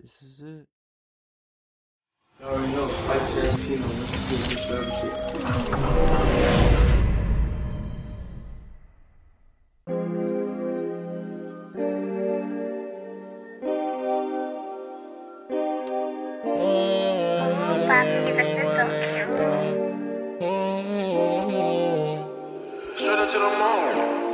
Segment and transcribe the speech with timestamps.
[0.00, 0.66] This is it.
[2.40, 4.66] You already know, like Tarantino, let's do this
[5.00, 6.22] shit.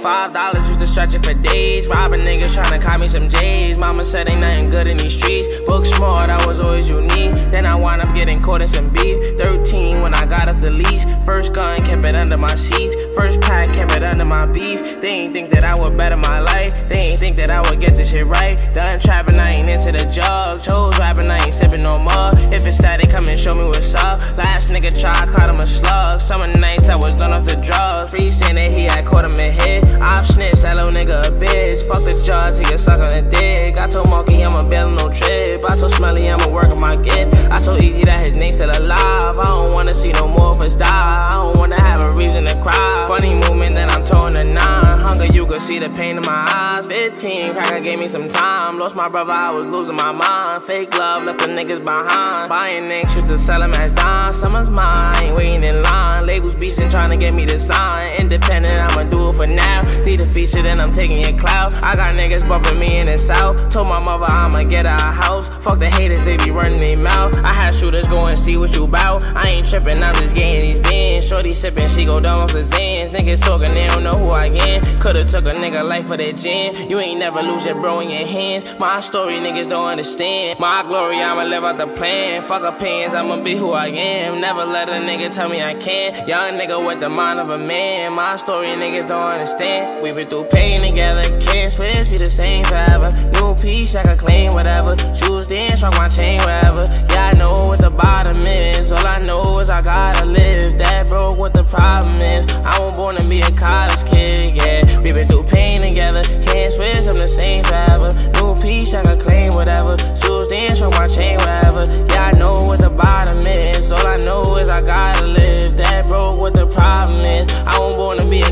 [0.02, 1.88] Five dollars used to stretch it for days.
[1.88, 3.76] Robbing niggas trying to cop me some J's.
[3.76, 5.48] Mama said ain't nothing good in these streets.
[5.66, 7.34] Book smart, I was always unique.
[7.50, 9.36] Then I wound up getting caught in some beef.
[9.38, 11.02] 13 when I got off the leash.
[11.24, 12.94] First gun, kept it under my sheets.
[13.16, 15.00] First pack, kept it under my beef.
[15.00, 16.72] They ain't think that I would better my life.
[16.88, 18.56] They ain't think that I would get this shit right.
[18.74, 20.62] Done trapping, I ain't into the jug.
[20.62, 22.30] Chose rapping, I ain't sipping no more.
[22.52, 22.64] If
[23.48, 24.20] show me what's up.
[24.36, 26.20] Last nigga tried, caught him a slug.
[26.20, 28.10] Summer nights I was done off the drugs.
[28.10, 29.86] Free saying that he had caught him in hit.
[30.00, 31.86] I've snitched, that little nigga a bitch.
[31.88, 32.04] Fuck
[45.78, 46.86] see the pain in my eyes.
[46.86, 48.78] 15, cracker gave me some time.
[48.78, 50.62] Lost my brother, I was losing my mind.
[50.62, 52.48] Fake love left the niggas behind.
[52.48, 54.32] Buying anxious to sell them as dime.
[54.32, 56.26] Summer's mine, ain't waiting in line.
[56.26, 58.16] Labels beastin' trying to get me to sign.
[58.20, 59.82] Independent, I'ma do it for now.
[60.04, 61.74] Need a feature, then I'm taking your clout.
[61.74, 63.70] I got niggas bumping me in the south.
[63.70, 65.48] Told my mother I'ma get a house.
[65.48, 67.36] Fuck the haters, they be running their mouth.
[67.36, 69.24] I had shooters go and see what you bout.
[69.24, 71.28] I ain't trippin', I'm just getting these bins.
[71.28, 73.10] Shorty sippin', she go down off the zins.
[73.10, 74.82] Niggas talkin', they don't know who I am.
[75.00, 76.90] Could've took a nigga life for that gin.
[76.90, 78.64] You ain't never lose your bro in your hands.
[78.78, 80.58] My story, niggas don't understand.
[80.58, 82.42] My glory, I'ma live out the plan.
[82.42, 84.40] Fuck opinions, I'ma be who I am.
[84.40, 86.26] Never let a nigga tell me I can't.
[86.28, 88.12] Young nigga with the mind of a man.
[88.12, 90.02] My story, niggas don't understand.
[90.02, 93.10] We've been through pain together, can't switch, be the same forever.
[93.32, 94.96] New piece, I can claim whatever.
[95.16, 96.84] Shoes dance, rock my chain wherever.
[97.10, 98.92] Yeah, I know what the bottom is.
[98.92, 100.78] All I know is I gotta live.
[100.78, 102.46] That broke, what the problem is.
[102.52, 103.47] I was born to be a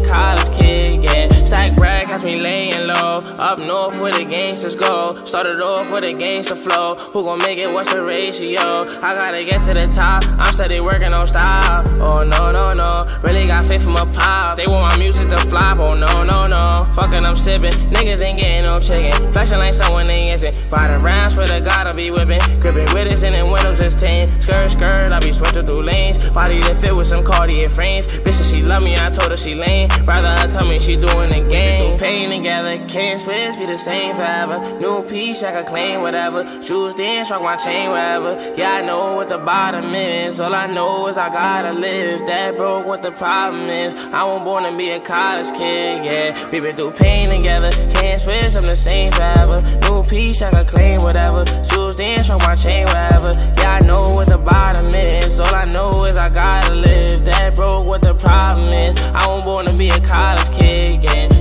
[0.07, 1.29] college kid, yeah.
[1.45, 3.21] Stack brag has me laying low.
[3.39, 5.25] Up north where the gangsters go.
[5.25, 6.97] Started off with a gangster flow.
[6.97, 7.73] Who gon' make it?
[7.73, 8.83] What's the ratio?
[9.03, 10.27] I gotta get to the top.
[10.39, 11.87] I'm steady working on style.
[12.03, 13.21] Oh no, no, no.
[13.23, 14.57] Really got faith from a pop.
[14.57, 15.79] They want my music to flop.
[15.79, 16.76] Oh no, no, no.
[16.95, 17.73] Fucking, I'm sipping.
[17.91, 19.33] Niggas ain't getting no chicken.
[19.33, 20.57] Flashing like someone they isn't.
[20.71, 22.41] Riding round, swear to God, I be whipping.
[22.61, 24.29] Gripping with it, and then windows just 10.
[24.41, 26.19] Skirt, skirt, I be switching through lanes.
[26.31, 28.07] Body that fit with some Cartier frames.
[28.07, 29.89] Bitch, if she love me, I told her she lame.
[30.05, 31.79] Rather her tell me she doing the game.
[31.79, 34.59] Through pain together, can't switch, be the same forever.
[34.79, 36.45] New piece, I can claim whatever.
[36.63, 38.33] Shoes dance, rock my chain wherever.
[38.57, 40.41] Yeah, I know what the bottom is.
[40.41, 42.27] All I know is I gotta live.
[42.27, 43.95] That broke, what the problem is.
[43.95, 46.51] I was born to be a college kid, yeah.
[46.51, 49.59] We been through pain together, can't switch, I'm the same forever.
[49.89, 51.45] New piece, I can claim whatever.
[51.71, 53.33] Shoes dance, rock my chain wherever.
[53.59, 55.41] Yeah, I know what the bottom is.
[55.41, 57.25] All I know is I gotta live.
[57.25, 59.01] That broke, what the problem is.
[59.01, 61.36] I was born to be a college kid, yeah.